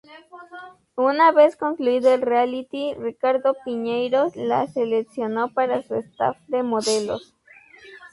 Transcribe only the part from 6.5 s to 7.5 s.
modelos.